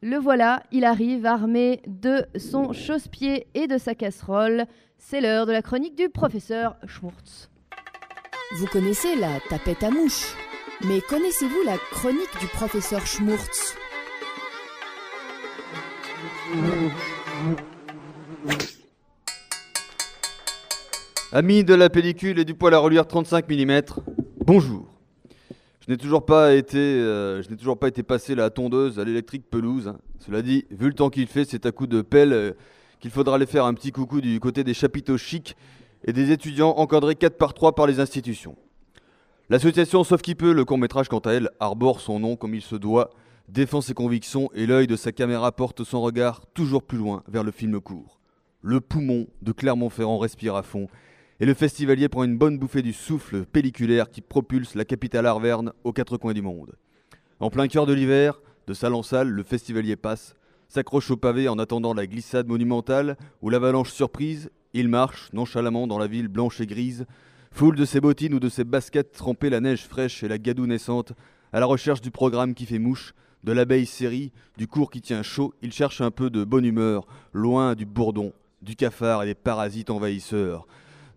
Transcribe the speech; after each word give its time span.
Le 0.00 0.16
voilà, 0.16 0.62
il 0.70 0.84
arrive 0.84 1.26
armé 1.26 1.82
de 1.88 2.24
son 2.38 2.72
chausse-pied 2.72 3.48
et 3.54 3.66
de 3.66 3.78
sa 3.78 3.96
casserole. 3.96 4.66
C'est 4.96 5.20
l'heure 5.20 5.44
de 5.44 5.50
la 5.50 5.60
chronique 5.60 5.96
du 5.96 6.08
professeur 6.08 6.76
Schmurtz. 6.86 7.50
Vous 8.58 8.66
connaissez 8.66 9.16
la 9.16 9.40
tapette 9.48 9.82
à 9.82 9.90
mouche, 9.90 10.36
mais 10.86 11.00
connaissez-vous 11.00 11.62
la 11.66 11.76
chronique 11.90 12.38
du 12.38 12.46
professeur 12.46 13.04
Schmurtz 13.06 13.74
Amis 21.32 21.64
de 21.64 21.74
la 21.74 21.90
pellicule 21.90 22.38
et 22.38 22.44
du 22.44 22.54
poil 22.54 22.72
à 22.72 22.78
reluire 22.78 23.06
35 23.06 23.48
mm, 23.50 23.80
bonjour. 24.46 24.97
Je 25.88 25.94
n'ai 25.94 25.96
toujours 25.96 26.26
pas 26.26 26.52
été, 26.52 26.76
euh, 26.76 27.40
je 27.40 27.48
n'ai 27.48 27.56
toujours 27.56 27.78
pas 27.78 27.88
été 27.88 28.02
passé 28.02 28.34
la 28.34 28.50
tondeuse 28.50 28.98
à 28.98 29.04
l'électrique 29.04 29.48
pelouse. 29.48 29.88
hein. 29.88 29.96
Cela 30.18 30.42
dit, 30.42 30.66
vu 30.70 30.88
le 30.88 30.92
temps 30.92 31.08
qu'il 31.08 31.26
fait, 31.26 31.46
c'est 31.46 31.64
à 31.64 31.72
coup 31.72 31.86
de 31.86 32.02
pelle 32.02 32.34
euh, 32.34 32.52
qu'il 33.00 33.10
faudra 33.10 33.36
aller 33.36 33.46
faire 33.46 33.64
un 33.64 33.72
petit 33.72 33.90
coucou 33.90 34.20
du 34.20 34.38
côté 34.38 34.64
des 34.64 34.74
chapiteaux 34.74 35.16
chics 35.16 35.56
et 36.04 36.12
des 36.12 36.30
étudiants 36.30 36.76
encadrés 36.76 37.14
4 37.14 37.38
par 37.38 37.54
3 37.54 37.74
par 37.74 37.86
les 37.86 38.00
institutions. 38.00 38.54
L'association 39.48 40.04
Sauf 40.04 40.20
qui 40.20 40.34
peut, 40.34 40.52
le 40.52 40.66
court-métrage 40.66 41.08
quant 41.08 41.20
à 41.20 41.32
elle, 41.32 41.48
arbore 41.58 42.02
son 42.02 42.20
nom 42.20 42.36
comme 42.36 42.54
il 42.54 42.60
se 42.60 42.76
doit, 42.76 43.08
défend 43.48 43.80
ses 43.80 43.94
convictions 43.94 44.50
et 44.54 44.66
l'œil 44.66 44.88
de 44.88 44.96
sa 44.96 45.10
caméra 45.12 45.52
porte 45.52 45.84
son 45.84 46.02
regard 46.02 46.42
toujours 46.52 46.82
plus 46.82 46.98
loin 46.98 47.22
vers 47.28 47.44
le 47.44 47.50
film 47.50 47.80
court. 47.80 48.20
Le 48.60 48.82
poumon 48.82 49.26
de 49.40 49.52
Clermont-Ferrand 49.52 50.18
respire 50.18 50.54
à 50.54 50.62
fond 50.62 50.86
et 51.40 51.46
le 51.46 51.54
festivalier 51.54 52.08
prend 52.08 52.24
une 52.24 52.36
bonne 52.36 52.58
bouffée 52.58 52.82
du 52.82 52.92
souffle 52.92 53.44
pelliculaire 53.44 54.10
qui 54.10 54.20
propulse 54.20 54.74
la 54.74 54.84
capitale 54.84 55.26
arverne 55.26 55.72
aux 55.84 55.92
quatre 55.92 56.16
coins 56.16 56.32
du 56.32 56.42
monde. 56.42 56.72
En 57.38 57.50
plein 57.50 57.68
cœur 57.68 57.86
de 57.86 57.92
l'hiver, 57.92 58.40
de 58.66 58.74
salle 58.74 58.94
en 58.94 59.04
salle, 59.04 59.28
le 59.28 59.42
festivalier 59.44 59.94
passe, 59.94 60.34
s'accroche 60.68 61.10
au 61.10 61.16
pavé 61.16 61.48
en 61.48 61.58
attendant 61.58 61.94
la 61.94 62.06
glissade 62.06 62.48
monumentale 62.48 63.16
ou 63.40 63.50
l'avalanche 63.50 63.92
surprise, 63.92 64.50
il 64.74 64.88
marche 64.88 65.32
nonchalamment 65.32 65.86
dans 65.86 65.98
la 65.98 66.08
ville 66.08 66.28
blanche 66.28 66.60
et 66.60 66.66
grise, 66.66 67.06
foule 67.52 67.76
de 67.76 67.84
ses 67.84 68.00
bottines 68.00 68.34
ou 68.34 68.40
de 68.40 68.48
ses 68.48 68.64
baskets 68.64 69.12
trempées 69.12 69.48
la 69.48 69.60
neige 69.60 69.86
fraîche 69.86 70.22
et 70.24 70.28
la 70.28 70.38
gadoue 70.38 70.66
naissante, 70.66 71.12
à 71.52 71.60
la 71.60 71.66
recherche 71.66 72.00
du 72.00 72.10
programme 72.10 72.54
qui 72.54 72.66
fait 72.66 72.80
mouche, 72.80 73.14
de 73.44 73.52
l'abeille 73.52 73.86
série, 73.86 74.32
du 74.56 74.66
cours 74.66 74.90
qui 74.90 75.00
tient 75.00 75.22
chaud, 75.22 75.54
il 75.62 75.72
cherche 75.72 76.00
un 76.00 76.10
peu 76.10 76.30
de 76.30 76.42
bonne 76.42 76.64
humeur, 76.64 77.06
loin 77.32 77.76
du 77.76 77.86
bourdon, 77.86 78.32
du 78.60 78.74
cafard 78.74 79.22
et 79.22 79.26
des 79.26 79.34
parasites 79.34 79.90
envahisseurs 79.90 80.66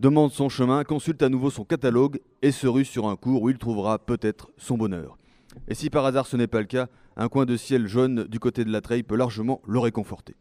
demande 0.02 0.32
son 0.32 0.50
chemin, 0.50 0.84
consulte 0.84 1.22
à 1.22 1.30
nouveau 1.30 1.52
son 1.52 1.64
catalogue 1.64 2.22
et 2.42 2.52
se 2.52 2.66
rue 2.66 2.86
sur 2.86 3.08
un 3.08 3.16
cours 3.16 3.44
où 3.44 3.50
il 3.52 3.60
trouvera 3.60 4.00
peut-être 4.00 4.50
son 4.58 4.76
bonheur. 4.76 5.20
Et 5.68 5.76
si 5.76 5.92
par 5.92 6.06
hasard 6.06 6.26
ce 6.26 6.36
n'est 6.36 6.48
pas 6.48 6.60
le 6.60 6.66
cas, 6.66 6.88
un 7.16 7.30
coin 7.30 7.46
de 7.46 7.56
ciel 7.56 7.86
jaune 7.88 8.24
du 8.24 8.40
côté 8.40 8.66
de 8.66 8.72
la 8.72 8.82
treille 8.82 9.04
peut 9.04 9.16
largement 9.16 9.62
le 9.68 9.78
réconforter. 9.78 10.36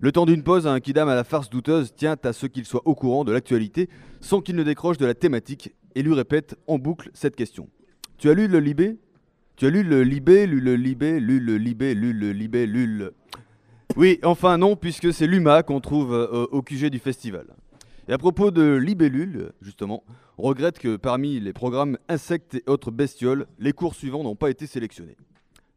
Le 0.00 0.12
temps 0.12 0.26
d'une 0.26 0.42
pause, 0.42 0.66
un 0.66 0.80
kidam 0.80 1.08
à 1.08 1.14
la 1.14 1.24
farce 1.24 1.48
douteuse 1.48 1.94
tient 1.94 2.16
à 2.22 2.34
ce 2.34 2.46
qu'il 2.46 2.66
soit 2.66 2.86
au 2.86 2.94
courant 2.94 3.24
de 3.24 3.32
l'actualité 3.32 3.88
sans 4.20 4.42
qu'il 4.42 4.56
ne 4.56 4.62
décroche 4.62 4.98
de 4.98 5.06
la 5.06 5.14
thématique 5.14 5.74
et 5.94 6.02
lui 6.02 6.12
répète 6.12 6.56
en 6.66 6.78
boucle 6.78 7.10
cette 7.14 7.36
question. 7.36 7.70
Tu 8.18 8.28
as 8.28 8.34
lu 8.34 8.48
le 8.48 8.60
Libé? 8.60 8.98
Tu 9.56 9.64
as 9.66 9.70
lu 9.70 9.82
le 9.82 10.02
Libé, 10.02 10.46
lu 10.46 10.60
le 10.60 10.76
Libé, 10.76 11.20
lu 11.20 11.40
le 11.40 11.56
Libé, 11.56 11.94
lu 11.94 12.12
le 12.12 12.32
Libé, 12.32 12.66
lu 12.66 12.86
le... 12.86 13.14
Oui, 13.96 14.20
enfin 14.24 14.58
non, 14.58 14.76
puisque 14.76 15.12
c'est 15.12 15.26
l'UMA 15.26 15.62
qu'on 15.62 15.80
trouve 15.80 16.12
euh, 16.12 16.46
au 16.50 16.62
QG 16.62 16.86
du 16.90 16.98
festival. 16.98 17.46
Et 18.10 18.12
à 18.12 18.18
propos 18.18 18.50
de 18.50 18.74
libellules, 18.74 19.52
justement, 19.62 20.02
on 20.36 20.42
regrette 20.42 20.80
que 20.80 20.96
parmi 20.96 21.38
les 21.38 21.52
programmes 21.52 21.96
insectes 22.08 22.56
et 22.56 22.64
autres 22.66 22.90
bestioles, 22.90 23.46
les 23.60 23.72
cours 23.72 23.94
suivants 23.94 24.24
n'ont 24.24 24.34
pas 24.34 24.50
été 24.50 24.66
sélectionnés. 24.66 25.16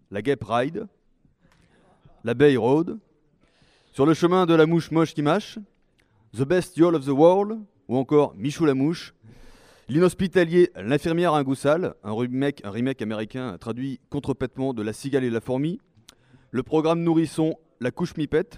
La 0.10 0.24
Guêpe 0.24 0.44
Ride, 0.44 0.88
la 2.24 2.34
Bay 2.34 2.56
Road, 2.56 2.98
Sur 3.92 4.08
le 4.08 4.16
chemin 4.16 4.48
de 4.48 4.56
la 4.56 4.66
mouche 4.66 4.90
moche 4.90 5.14
qui 5.14 5.22
mâche, 5.22 5.60
The 6.36 6.42
Bestiole 6.42 6.96
of 6.96 7.06
the 7.06 7.10
World, 7.10 7.60
ou 7.88 7.98
encore 7.98 8.34
Michou 8.36 8.66
la 8.66 8.74
mouche, 8.74 9.14
L'inhospitalier, 9.88 10.72
l'infirmière 10.76 11.36
ingoussale, 11.36 11.94
un 12.04 12.14
remake, 12.14 12.66
un 12.66 12.72
remake 12.72 13.04
américain 13.04 13.60
traduit 13.60 14.00
contrepètement 14.10 14.74
de 14.74 14.82
La 14.82 14.94
cigale 14.94 15.24
et 15.24 15.30
la 15.30 15.40
fourmi, 15.40 15.80
le 16.50 16.64
programme 16.64 17.04
nourrisson, 17.04 17.60
La 17.80 17.92
couche 17.92 18.18
mipette, 18.18 18.58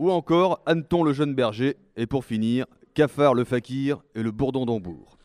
ou 0.00 0.10
encore 0.10 0.62
Anton 0.66 1.04
le 1.04 1.12
jeune 1.12 1.34
berger, 1.34 1.76
et 1.96 2.06
pour 2.06 2.24
finir, 2.24 2.64
Cafard 2.94 3.34
le 3.34 3.44
fakir 3.44 3.98
et 4.14 4.22
le 4.22 4.30
bourdon 4.30 4.64
d'Hambourg. 4.64 5.18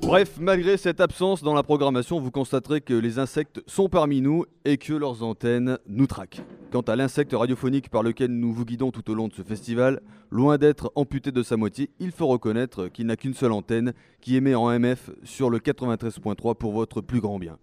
Bref, 0.00 0.38
malgré 0.40 0.78
cette 0.78 1.00
absence 1.00 1.42
dans 1.42 1.52
la 1.52 1.62
programmation, 1.62 2.20
vous 2.20 2.30
constaterez 2.30 2.80
que 2.80 2.94
les 2.94 3.18
insectes 3.18 3.62
sont 3.66 3.90
parmi 3.90 4.22
nous 4.22 4.46
et 4.64 4.78
que 4.78 4.94
leurs 4.94 5.22
antennes 5.22 5.78
nous 5.86 6.06
traquent. 6.06 6.40
Quant 6.72 6.80
à 6.80 6.96
l'insecte 6.96 7.34
radiophonique 7.34 7.90
par 7.90 8.02
lequel 8.02 8.30
nous 8.30 8.52
vous 8.52 8.64
guidons 8.64 8.90
tout 8.90 9.10
au 9.10 9.14
long 9.14 9.28
de 9.28 9.34
ce 9.34 9.42
festival, 9.42 10.00
loin 10.30 10.56
d'être 10.56 10.90
amputé 10.94 11.32
de 11.32 11.42
sa 11.42 11.58
moitié, 11.58 11.90
il 12.00 12.12
faut 12.12 12.26
reconnaître 12.28 12.88
qu'il 12.88 13.06
n'a 13.06 13.16
qu'une 13.16 13.34
seule 13.34 13.52
antenne 13.52 13.92
qui 14.22 14.36
émet 14.36 14.54
en 14.54 14.70
MF 14.78 15.10
sur 15.22 15.50
le 15.50 15.58
93.3 15.58 16.54
pour 16.54 16.72
votre 16.72 17.02
plus 17.02 17.20
grand 17.20 17.38
bien. 17.38 17.58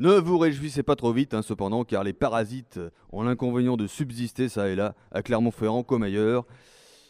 Ne 0.00 0.14
vous 0.14 0.38
réjouissez 0.38 0.82
pas 0.82 0.96
trop 0.96 1.12
vite, 1.12 1.34
hein, 1.34 1.42
cependant, 1.42 1.84
car 1.84 2.04
les 2.04 2.14
parasites 2.14 2.80
ont 3.12 3.22
l'inconvénient 3.22 3.76
de 3.76 3.86
subsister 3.86 4.48
ça 4.48 4.70
et 4.70 4.74
là, 4.74 4.94
à 5.12 5.22
Clermont-Ferrand 5.22 5.82
comme 5.82 6.02
ailleurs. 6.02 6.46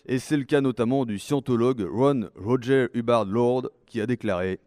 Et 0.07 0.19
c'est 0.19 0.37
le 0.37 0.43
cas 0.43 0.61
notamment 0.61 1.05
du 1.05 1.21
scientologue 1.21 1.87
Ron 1.89 2.31
Roger 2.35 2.89
Hubbard 2.93 3.27
Lord 3.27 3.71
qui 3.87 4.01
a 4.01 4.07
déclaré 4.07 4.59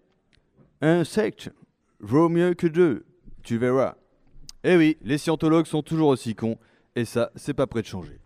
Insecte 0.79 1.51
vaut 2.00 2.29
mieux 2.29 2.53
que 2.53 2.67
deux, 2.67 3.06
tu 3.44 3.57
verras. 3.57 3.95
Eh 4.63 4.78
oui, 4.78 4.95
les 5.01 5.17
scientologues 5.17 5.66
sont 5.66 5.83
toujours 5.83 6.07
aussi 6.07 6.33
cons, 6.33 6.57
et 6.95 7.03
ça, 7.03 7.29
c'est 7.35 7.53
pas 7.53 7.67
prêt 7.67 7.81
de 7.81 7.88
changer. 7.88 8.22